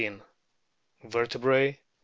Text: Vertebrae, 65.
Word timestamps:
Vertebrae, 1.03 1.73
65. 1.73 1.79